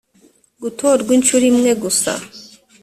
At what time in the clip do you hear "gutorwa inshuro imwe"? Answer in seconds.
0.61-1.71